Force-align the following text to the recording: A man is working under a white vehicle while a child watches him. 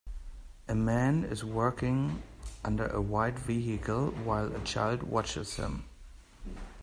A 0.67 0.73
man 0.73 1.23
is 1.23 1.43
working 1.45 2.23
under 2.63 2.87
a 2.87 2.99
white 2.99 3.37
vehicle 3.37 4.07
while 4.23 4.51
a 4.51 4.59
child 4.61 5.03
watches 5.03 5.57
him. 5.57 5.83